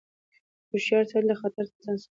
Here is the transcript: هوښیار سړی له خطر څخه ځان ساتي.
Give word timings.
هوښیار 0.69 1.03
سړی 1.11 1.25
له 1.29 1.35
خطر 1.41 1.65
څخه 1.71 1.79
ځان 1.83 1.97
ساتي. 2.01 2.09